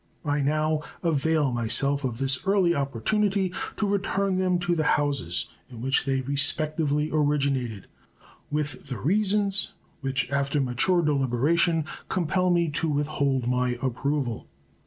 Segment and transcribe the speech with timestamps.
[0.25, 5.79] I now avail myself of this early opportunity to return them to the Houses in
[5.83, 7.85] which they respectively originated
[8.49, 14.47] with the reasons which, after mature deliberation, compel me to withhold my approval.